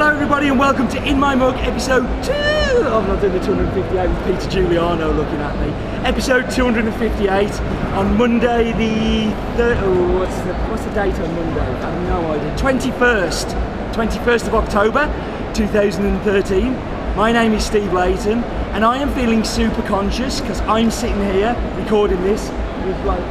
and 0.00 0.58
welcome 0.60 0.86
to 0.86 1.04
In 1.04 1.18
My 1.18 1.34
Mug 1.34 1.56
episode 1.56 2.06
2. 2.22 2.32
I've 2.32 3.08
not 3.08 3.20
doing 3.20 3.32
the 3.32 3.44
258 3.44 4.08
with 4.08 4.24
Peter 4.24 4.48
Giuliano 4.48 5.12
looking 5.12 5.40
at 5.40 5.58
me. 5.58 5.72
Episode 6.06 6.48
258 6.52 7.50
on 7.94 8.16
Monday 8.16 8.70
the 8.72 9.34
third. 9.56 9.76
Oh, 9.78 10.18
what's 10.18 10.36
the 10.42 10.54
what's 10.70 10.84
the 10.84 10.90
date 10.92 11.14
on 11.14 11.34
Monday? 11.34 11.60
I 11.60 11.90
have 11.90 12.08
no 12.08 12.30
idea. 12.30 12.56
21st, 12.56 13.92
21st 13.92 14.46
of 14.46 14.54
October, 14.54 15.52
2013. 15.54 16.72
My 17.16 17.32
name 17.32 17.52
is 17.52 17.66
Steve 17.66 17.92
Leighton, 17.92 18.44
and 18.74 18.84
I 18.84 18.98
am 18.98 19.12
feeling 19.14 19.42
super 19.42 19.82
conscious 19.82 20.40
because 20.40 20.60
I'm 20.60 20.92
sitting 20.92 21.20
here 21.24 21.56
recording 21.76 22.22
this 22.22 22.48
with 22.86 23.04
like 23.04 23.24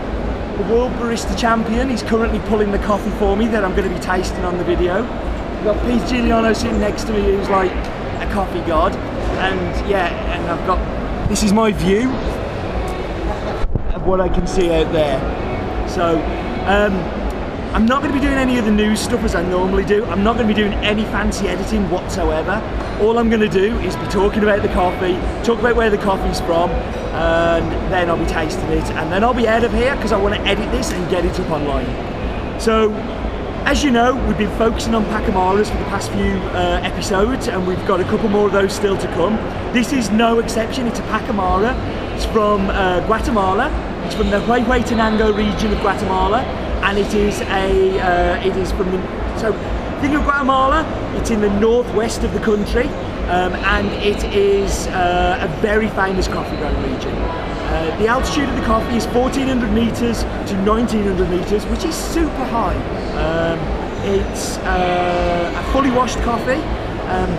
the 0.58 0.64
world 0.64 0.92
barista 0.94 1.38
champion. 1.40 1.90
He's 1.90 2.04
currently 2.04 2.40
pulling 2.50 2.72
the 2.72 2.80
coffee 2.80 3.12
for 3.12 3.38
me 3.38 3.48
that 3.48 3.64
I'm 3.64 3.74
going 3.74 3.88
to 3.88 3.96
be 3.96 4.02
tasting 4.02 4.44
on 4.44 4.58
the 4.58 4.66
video. 4.66 5.06
Got 5.68 5.86
Pete 5.86 6.08
Giuliano 6.08 6.54
sitting 6.54 6.80
next 6.80 7.04
to 7.08 7.12
me 7.12 7.22
who's 7.24 7.50
like 7.50 7.70
a 7.72 8.30
coffee 8.32 8.62
god. 8.62 8.96
And 8.96 9.90
yeah, 9.90 10.08
and 10.34 10.50
I've 10.50 10.66
got 10.66 10.80
this 11.28 11.44
is 11.44 11.52
my 11.52 11.74
view 11.74 12.10
of 13.94 14.08
what 14.08 14.22
I 14.22 14.30
can 14.30 14.48
see 14.48 14.72
out 14.72 14.90
there. 14.94 15.20
So 15.90 16.20
um, 16.68 16.94
I'm 17.76 17.86
not 17.86 18.02
going 18.02 18.14
to 18.14 18.18
be 18.18 18.26
doing 18.26 18.38
any 18.38 18.58
of 18.58 18.64
the 18.64 18.72
news 18.72 19.02
stuff 19.02 19.26
as 19.26 19.36
I 19.36 19.44
normally 19.44 19.84
do. 19.84 20.06
I'm 20.06 20.24
not 20.24 20.38
going 20.38 20.48
to 20.48 20.54
be 20.54 20.58
doing 20.58 20.72
any 20.86 21.04
fancy 21.04 21.50
editing 21.50 21.90
whatsoever. 21.90 22.62
All 23.02 23.18
I'm 23.18 23.30
going 23.30 23.42
to 23.42 23.50
do 23.50 23.78
is 23.80 23.94
be 23.98 24.06
talking 24.06 24.44
about 24.44 24.62
the 24.62 24.70
coffee, 24.70 25.16
talk 25.44 25.60
about 25.60 25.76
where 25.76 25.90
the 25.90 25.98
coffee's 25.98 26.40
from, 26.40 26.70
and 26.70 27.92
then 27.92 28.10
I'll 28.10 28.18
be 28.18 28.26
tasting 28.26 28.70
it, 28.70 28.90
and 28.92 29.12
then 29.12 29.22
I'll 29.22 29.34
be 29.34 29.50
out 29.50 29.66
of 29.66 29.74
here 29.74 29.98
because 29.98 30.14
I 30.14 30.18
want 30.18 30.34
to 30.34 30.42
edit 30.44 30.72
this 30.72 30.94
and 30.94 31.12
get 31.12 31.26
it 31.26 31.38
up 31.38 31.50
online. 31.50 31.88
So 32.58 32.90
as 33.68 33.84
you 33.84 33.92
know, 33.92 34.16
we've 34.26 34.38
been 34.38 34.58
focusing 34.58 34.96
on 34.96 35.04
Pacamaras 35.08 35.70
for 35.70 35.78
the 35.78 35.90
past 35.92 36.10
few 36.14 36.38
uh, 36.56 36.80
episodes, 36.84 37.50
and 37.50 37.68
we've 37.68 37.86
got 37.86 38.00
a 38.00 38.06
couple 38.06 38.30
more 38.30 38.48
of 38.48 38.54
those 38.54 38.72
still 38.72 38.98
to 38.98 39.08
come. 39.08 39.36
This 39.74 39.92
is 39.92 40.10
no 40.10 40.40
exception. 40.40 40.88
It's 40.88 41.00
a 41.00 41.02
Pacamara. 41.04 41.76
It's 42.16 42.24
from 42.24 42.70
uh, 42.70 43.06
Guatemala. 43.08 43.68
It's 44.06 44.16
from 44.16 44.30
the 44.30 44.40
Huehuetenango 44.40 45.36
region 45.36 45.74
of 45.74 45.82
Guatemala, 45.82 46.44
and 46.84 46.98
it 46.98 47.14
is 47.14 47.42
a. 47.42 48.00
Uh, 48.00 48.48
it 48.48 48.56
is 48.56 48.72
from 48.72 48.90
the. 48.90 49.38
So, 49.38 49.52
think 50.00 50.16
of 50.16 50.24
Guatemala. 50.24 50.86
It's 51.18 51.30
in 51.30 51.42
the 51.42 51.52
northwest 51.60 52.24
of 52.24 52.32
the 52.32 52.40
country, 52.40 52.88
um, 53.28 53.52
and 53.76 53.88
it 54.02 54.24
is 54.34 54.88
uh, 54.88 55.40
a 55.42 55.62
very 55.62 55.90
famous 55.90 56.30
coffee 56.30 56.56
growing 56.56 56.94
region. 56.94 57.14
Uh, 57.68 57.98
the 58.00 58.08
altitude 58.08 58.48
of 58.48 58.56
the 58.56 58.64
coffee 58.64 58.96
is 58.96 59.06
1400 59.08 59.70
meters 59.74 60.24
to 60.48 60.56
1900 60.64 61.30
meters, 61.30 61.66
which 61.66 61.84
is 61.84 61.94
super 61.94 62.46
high. 62.46 62.78
Um, 63.18 63.60
it's 64.06 64.58
uh, 64.60 65.54
a 65.54 65.74
fully 65.74 65.92
washed 65.92 66.18
coffee. 66.20 66.62
Um, 67.12 67.30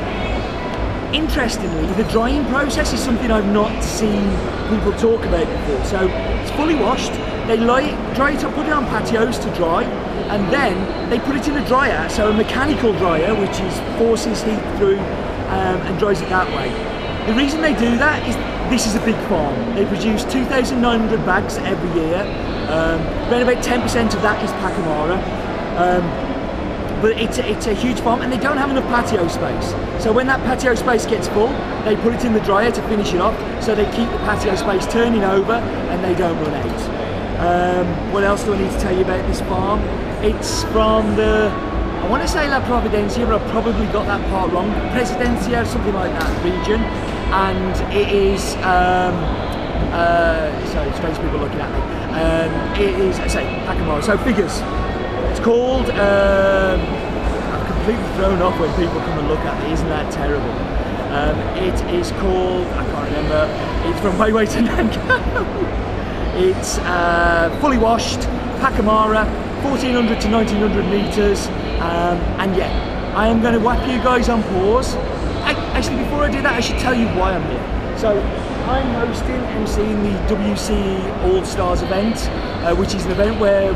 interestingly, 1.14 1.86
the 1.94 2.04
drying 2.10 2.44
process 2.46 2.92
is 2.92 3.00
something 3.00 3.30
I've 3.30 3.50
not 3.54 3.82
seen 3.82 4.28
people 4.68 4.92
talk 4.98 5.24
about 5.24 5.46
before. 5.46 5.84
So 5.86 6.08
it's 6.08 6.50
fully 6.50 6.74
washed. 6.74 7.12
They 7.46 7.56
lie, 7.56 7.96
dry 8.14 8.32
it 8.32 8.44
up, 8.44 8.54
put 8.54 8.66
it 8.66 8.72
on 8.72 8.84
patios 8.84 9.38
to 9.38 9.54
dry, 9.54 9.84
and 9.84 10.52
then 10.52 11.08
they 11.08 11.18
put 11.20 11.36
it 11.36 11.48
in 11.48 11.56
a 11.56 11.66
dryer, 11.66 12.06
so 12.10 12.30
a 12.30 12.34
mechanical 12.34 12.92
dryer, 12.98 13.34
which 13.34 13.58
is 13.60 13.80
forces 13.96 14.42
heat 14.42 14.60
through 14.76 14.98
um, 14.98 15.80
and 15.88 15.98
dries 15.98 16.20
it 16.20 16.28
that 16.28 16.46
way. 16.48 16.68
The 17.28 17.34
reason 17.34 17.60
they 17.60 17.74
do 17.74 17.98
that 17.98 18.26
is 18.26 18.34
this 18.70 18.86
is 18.86 18.94
a 18.94 19.04
big 19.04 19.16
farm. 19.28 19.74
They 19.74 19.84
produce 19.84 20.24
2,900 20.24 21.26
bags 21.26 21.58
every 21.58 22.00
year. 22.00 22.22
Um, 22.70 23.00
about 23.28 23.62
10% 23.62 24.14
of 24.14 24.22
that 24.22 24.42
is 24.42 24.50
Pacamara. 24.52 25.20
Um, 25.76 26.28
but 27.02 27.20
it's 27.20 27.36
a, 27.36 27.46
it's 27.46 27.66
a 27.66 27.74
huge 27.74 28.00
farm 28.00 28.22
and 28.22 28.32
they 28.32 28.38
don't 28.38 28.56
have 28.56 28.70
enough 28.70 28.88
patio 28.88 29.28
space. 29.28 29.70
So 30.02 30.10
when 30.10 30.26
that 30.28 30.40
patio 30.40 30.74
space 30.74 31.04
gets 31.04 31.28
full, 31.28 31.48
they 31.84 31.96
put 31.96 32.14
it 32.14 32.24
in 32.24 32.32
the 32.32 32.40
dryer 32.40 32.70
to 32.70 32.82
finish 32.88 33.12
it 33.12 33.20
off. 33.20 33.36
So 33.62 33.74
they 33.74 33.84
keep 33.94 34.10
the 34.10 34.18
patio 34.24 34.56
space 34.56 34.86
turning 34.86 35.22
over 35.22 35.52
and 35.52 36.02
they 36.02 36.14
don't 36.14 36.38
run 36.40 36.54
out. 36.54 36.98
Um, 37.38 38.12
what 38.12 38.24
else 38.24 38.42
do 38.42 38.54
I 38.54 38.58
need 38.58 38.70
to 38.70 38.80
tell 38.80 38.96
you 38.96 39.02
about 39.02 39.28
this 39.28 39.42
farm? 39.42 39.80
It's 40.24 40.64
from 40.72 41.14
the, 41.14 41.50
I 41.52 42.08
want 42.08 42.22
to 42.22 42.28
say 42.28 42.48
La 42.48 42.60
Providencia, 42.64 43.26
but 43.26 43.40
I've 43.40 43.50
probably 43.50 43.86
got 43.92 44.06
that 44.06 44.26
part 44.30 44.50
wrong. 44.50 44.70
Presidencia, 44.90 45.66
something 45.66 45.94
like 45.94 46.10
that 46.18 46.42
region. 46.42 46.80
And 47.30 47.94
it 47.94 48.12
is, 48.12 48.54
um, 48.56 49.14
uh, 49.92 50.66
sorry, 50.72 50.92
strange 50.92 51.16
people 51.18 51.38
looking 51.38 51.60
at 51.60 51.70
me. 51.72 51.80
Um, 52.18 52.80
it 52.80 52.98
is, 53.00 53.18
I 53.18 53.26
say, 53.26 53.44
Pacamara. 53.66 54.02
So 54.02 54.16
figures. 54.18 54.62
It's 55.30 55.40
called. 55.40 55.90
Um, 55.90 56.80
I'm 56.80 57.66
completely 57.66 58.08
thrown 58.16 58.40
off 58.40 58.58
when 58.58 58.70
people 58.76 58.98
come 59.00 59.18
and 59.18 59.28
look 59.28 59.40
at 59.40 59.62
me. 59.62 59.72
Isn't 59.72 59.88
that 59.88 60.12
terrible? 60.12 60.50
Um, 61.12 61.38
it 61.58 61.94
is 61.94 62.10
called. 62.12 62.66
I 62.68 62.84
can't 62.84 63.06
remember. 63.06 63.88
It's 63.88 64.00
from 64.00 64.18
Huehuetenango. 64.18 66.34
it's 66.36 66.78
uh, 66.78 67.56
fully 67.60 67.78
washed 67.78 68.20
Pacamara, 68.60 69.24
1400 69.62 70.20
to 70.20 70.30
1900 70.30 70.84
meters, 70.90 71.46
um, 71.80 72.18
and 72.40 72.56
yeah, 72.56 73.12
I 73.16 73.28
am 73.28 73.40
going 73.40 73.54
to 73.54 73.60
whap 73.60 73.86
you 73.88 73.98
guys 73.98 74.28
on 74.28 74.42
pause. 74.42 74.94
Actually, 75.78 76.02
before 76.02 76.24
I 76.24 76.28
do 76.28 76.42
that, 76.42 76.54
I 76.54 76.58
should 76.58 76.80
tell 76.80 76.92
you 76.92 77.06
why 77.14 77.34
I'm 77.34 77.46
here. 77.54 77.96
So, 77.96 78.10
I'm 78.66 78.90
hosting, 78.94 79.38
emceeing 79.54 80.02
the 80.02 80.34
WC 80.34 81.22
All 81.22 81.44
Stars 81.44 81.82
event, 81.82 82.16
uh, 82.66 82.74
which 82.74 82.96
is 82.96 83.06
an 83.06 83.12
event 83.12 83.38
where 83.38 83.72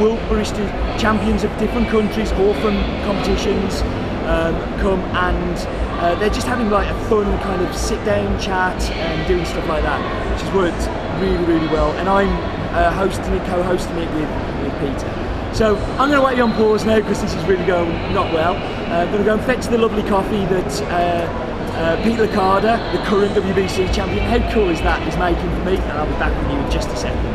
world 0.00 0.18
barista 0.30 0.64
champions 0.98 1.44
of 1.44 1.54
different 1.58 1.90
countries, 1.90 2.32
all 2.32 2.54
from 2.54 2.80
competitions, 3.04 3.82
um, 4.24 4.56
come 4.80 5.00
and 5.12 5.58
uh, 6.00 6.14
they're 6.14 6.30
just 6.30 6.46
having 6.46 6.70
like 6.70 6.88
a 6.88 6.98
fun 7.04 7.26
kind 7.40 7.60
of 7.60 7.76
sit 7.76 8.02
down 8.06 8.40
chat 8.40 8.80
and 8.92 9.28
doing 9.28 9.44
stuff 9.44 9.68
like 9.68 9.82
that, 9.82 10.00
which 10.32 10.40
has 10.40 10.54
worked 10.54 10.88
really, 11.20 11.44
really 11.44 11.68
well. 11.68 11.92
And 11.98 12.08
I'm 12.08 12.32
uh, 12.74 12.90
hosting 12.92 13.34
it, 13.34 13.46
co-hosting 13.46 13.98
it 13.98 14.08
with, 14.14 14.30
with 14.62 14.72
Peter. 14.80 15.25
So 15.56 15.74
I'm 15.74 16.10
going 16.10 16.20
to 16.20 16.20
wait 16.20 16.36
you 16.36 16.42
on 16.42 16.52
pause 16.52 16.84
now 16.84 17.00
because 17.00 17.22
this 17.22 17.32
is 17.32 17.42
really 17.44 17.64
going 17.64 17.90
not 18.12 18.30
well. 18.30 18.56
Uh, 18.56 19.04
I'm 19.04 19.06
going 19.06 19.20
to 19.20 19.24
go 19.24 19.38
and 19.38 19.42
fetch 19.42 19.64
the 19.64 19.78
lovely 19.78 20.02
coffee 20.02 20.44
that 20.44 20.82
uh, 20.82 21.46
uh, 21.72 22.04
Pete 22.04 22.18
Licata, 22.18 22.92
the 22.92 23.02
current 23.06 23.32
WBC 23.32 23.90
champion, 23.94 24.22
how 24.26 24.52
cool 24.52 24.68
is 24.68 24.78
that, 24.80 25.08
is 25.08 25.16
making 25.16 25.48
for 25.56 25.64
me. 25.64 25.76
And 25.76 25.92
I'll 25.92 26.06
be 26.06 26.12
back 26.18 26.42
with 26.42 26.52
you 26.52 26.58
in 26.58 26.70
just 26.70 26.90
a 26.90 26.96
second. 26.98 27.26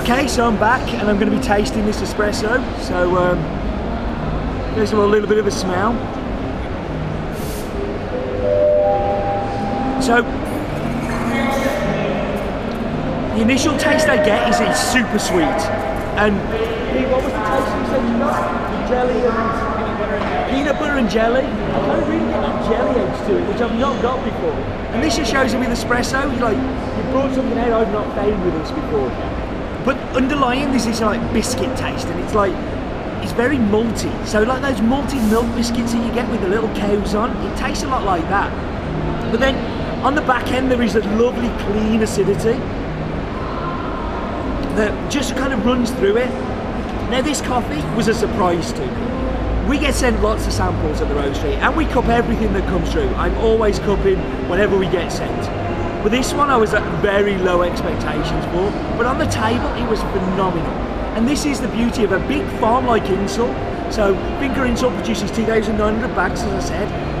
Okay, 0.00 0.26
so 0.26 0.44
I'm 0.44 0.58
back 0.58 0.82
and 0.94 1.08
I'm 1.08 1.16
going 1.16 1.30
to 1.30 1.38
be 1.38 1.40
tasting 1.40 1.86
this 1.86 2.00
espresso. 2.00 2.58
So 2.80 3.16
um, 3.18 3.38
there's 4.74 4.90
a 4.90 4.96
little 4.96 5.28
bit 5.28 5.38
of 5.38 5.46
a 5.46 5.52
smell. 5.52 5.92
So 10.02 10.47
the 13.38 13.44
initial 13.44 13.78
taste 13.78 14.08
I 14.08 14.16
get 14.16 14.50
is 14.50 14.58
it's 14.58 14.82
super 14.90 15.18
sweet. 15.18 15.62
And 16.18 16.34
what 17.06 17.22
was 17.22 17.30
the 17.30 17.38
taste 17.46 17.70
you 17.70 17.86
said 17.86 18.02
you 18.02 18.18
got? 18.18 18.88
Jelly 18.90 19.14
and 19.22 20.50
peanut 20.50 20.78
butter 20.80 20.98
and 20.98 21.08
jelly. 21.08 21.46
I 21.46 21.86
don't 21.86 22.10
really 22.10 22.26
get 22.26 22.40
that 22.42 22.68
jelly 22.68 22.98
edge 22.98 23.26
to 23.28 23.38
it, 23.38 23.48
which 23.48 23.60
I've 23.60 23.78
not 23.78 24.02
got 24.02 24.24
before. 24.24 24.58
And 24.90 25.04
this 25.04 25.16
just 25.16 25.30
shows 25.30 25.54
it 25.54 25.58
with 25.60 25.68
espresso. 25.68 26.34
You 26.34 26.40
like 26.40 26.56
you 26.56 27.12
brought 27.12 27.32
something 27.32 27.58
out 27.58 27.86
I've 27.86 27.92
not 27.92 28.12
found 28.16 28.44
with 28.44 28.54
this 28.54 28.72
before. 28.72 29.08
But 29.84 29.96
underlying 30.16 30.72
this 30.72 30.86
is 30.86 31.00
like 31.00 31.20
biscuit 31.32 31.76
taste, 31.78 32.08
and 32.08 32.18
it's 32.24 32.34
like 32.34 32.54
it's 33.22 33.32
very 33.32 33.58
malty. 33.58 34.10
So 34.26 34.42
like 34.42 34.62
those 34.62 34.80
malty 34.80 35.22
milk 35.30 35.46
biscuits 35.54 35.92
that 35.92 36.04
you 36.04 36.12
get 36.12 36.28
with 36.28 36.40
the 36.40 36.48
little 36.48 36.74
cows 36.74 37.14
on, 37.14 37.30
it 37.46 37.56
tastes 37.56 37.84
a 37.84 37.86
lot 37.86 38.02
like 38.02 38.22
that. 38.30 38.50
But 39.30 39.38
then 39.38 39.54
on 40.02 40.16
the 40.16 40.22
back 40.22 40.48
end 40.48 40.72
there 40.72 40.82
is 40.82 40.96
a 40.96 41.02
lovely 41.14 41.50
clean 41.66 42.02
acidity 42.02 42.58
that 44.78 45.10
just 45.10 45.36
kind 45.36 45.52
of 45.52 45.66
runs 45.66 45.90
through 45.90 46.16
it. 46.16 46.30
Now 47.10 47.20
this 47.20 47.40
coffee 47.40 47.82
was 47.96 48.06
a 48.06 48.14
surprise 48.14 48.72
to 48.72 48.86
me. 48.86 49.68
We 49.68 49.78
get 49.78 49.94
sent 49.94 50.22
lots 50.22 50.46
of 50.46 50.52
samples 50.52 51.00
at 51.00 51.08
the 51.08 51.14
roastery 51.14 51.56
and 51.56 51.76
we 51.76 51.84
cup 51.86 52.06
everything 52.06 52.52
that 52.52 52.66
comes 52.68 52.90
through. 52.92 53.08
I'm 53.16 53.36
always 53.38 53.80
cupping 53.80 54.18
whatever 54.48 54.78
we 54.78 54.86
get 54.86 55.10
sent. 55.10 55.42
But 56.02 56.12
this 56.12 56.32
one 56.32 56.48
I 56.48 56.56
was 56.56 56.74
at 56.74 57.02
very 57.02 57.36
low 57.38 57.62
expectations 57.62 58.44
for. 58.46 58.70
But 58.96 59.06
on 59.06 59.18
the 59.18 59.26
table, 59.26 59.68
it 59.74 59.88
was 59.90 60.00
phenomenal. 60.00 60.72
And 61.16 61.26
this 61.26 61.44
is 61.44 61.60
the 61.60 61.68
beauty 61.68 62.04
of 62.04 62.12
a 62.12 62.20
big 62.28 62.46
farm 62.60 62.86
like 62.86 63.02
Insel. 63.10 63.52
So 63.92 64.14
Finca 64.38 64.64
Insel 64.64 64.94
produces 64.94 65.32
2,900 65.32 66.14
bags, 66.14 66.42
as 66.42 66.64
I 66.64 66.68
said. 66.68 67.17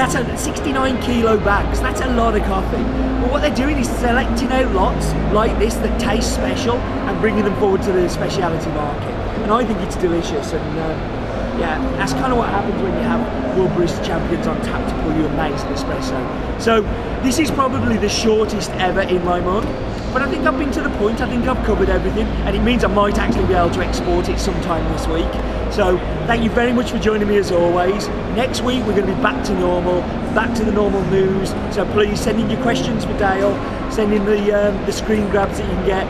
That's 0.00 0.14
a 0.14 0.34
69 0.34 1.02
kilo 1.02 1.36
bags. 1.36 1.78
That's 1.78 2.00
a 2.00 2.06
lot 2.06 2.34
of 2.34 2.42
coffee. 2.44 2.82
But 3.20 3.30
what 3.30 3.42
they're 3.42 3.54
doing 3.54 3.76
is 3.76 3.86
selecting 3.98 4.48
out 4.48 4.72
lots 4.72 5.12
like 5.34 5.58
this 5.58 5.74
that 5.74 6.00
taste 6.00 6.32
special 6.34 6.76
and 6.78 7.20
bringing 7.20 7.44
them 7.44 7.54
forward 7.60 7.82
to 7.82 7.92
the 7.92 8.08
specialty 8.08 8.70
market. 8.70 9.12
And 9.42 9.52
I 9.52 9.62
think 9.62 9.78
it's 9.80 9.96
delicious. 9.96 10.54
And 10.54 10.78
uh, 10.78 11.19
yeah, 11.58 11.78
that's 11.96 12.12
kind 12.12 12.32
of 12.32 12.38
what 12.38 12.48
happens 12.48 12.80
when 12.82 12.92
you 12.94 13.00
have 13.00 13.56
World 13.56 13.70
Barista 13.70 14.04
Champions 14.04 14.46
on 14.46 14.60
tap 14.62 14.86
to 14.88 15.02
pull 15.02 15.16
you 15.16 15.26
a 15.26 15.28
amazing 15.28 15.68
espresso. 15.70 16.60
So 16.60 16.82
this 17.22 17.38
is 17.38 17.50
probably 17.50 17.96
the 17.96 18.08
shortest 18.08 18.70
ever 18.72 19.02
in 19.02 19.24
my 19.24 19.40
mug. 19.40 19.64
but 20.12 20.22
I 20.22 20.28
think 20.28 20.44
I've 20.44 20.58
been 20.58 20.72
to 20.72 20.80
the 20.80 20.90
point. 20.98 21.20
I 21.20 21.28
think 21.28 21.46
I've 21.46 21.64
covered 21.64 21.88
everything, 21.88 22.26
and 22.26 22.56
it 22.56 22.62
means 22.62 22.82
I 22.82 22.88
might 22.88 23.18
actually 23.18 23.46
be 23.46 23.54
able 23.54 23.70
to 23.70 23.80
export 23.80 24.28
it 24.28 24.38
sometime 24.40 24.84
this 24.92 25.06
week. 25.06 25.32
So 25.72 25.98
thank 26.26 26.42
you 26.42 26.50
very 26.50 26.72
much 26.72 26.90
for 26.90 26.98
joining 26.98 27.28
me 27.28 27.36
as 27.38 27.52
always. 27.52 28.08
Next 28.34 28.62
week 28.62 28.84
we're 28.84 28.96
going 28.96 29.06
to 29.06 29.14
be 29.14 29.22
back 29.22 29.44
to 29.46 29.54
normal, 29.54 30.00
back 30.34 30.54
to 30.56 30.64
the 30.64 30.72
normal 30.72 31.02
news. 31.10 31.50
So 31.72 31.84
please 31.92 32.20
send 32.20 32.40
in 32.40 32.50
your 32.50 32.60
questions 32.62 33.04
for 33.04 33.16
Dale, 33.18 33.54
send 33.90 34.12
in 34.12 34.24
the 34.24 34.52
um, 34.52 34.86
the 34.86 34.92
screen 34.92 35.28
grabs 35.30 35.58
that 35.58 35.68
you 35.68 35.74
can 35.76 35.86
get, 35.86 36.06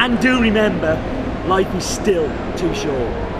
and 0.00 0.18
do 0.20 0.40
remember, 0.40 0.94
life 1.46 1.72
is 1.74 1.84
still 1.84 2.26
too 2.56 2.74
short. 2.74 3.33